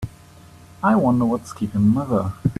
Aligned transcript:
I 0.81 0.95
wonder 0.95 1.25
what's 1.25 1.53
keeping 1.53 1.89
mother? 1.89 2.33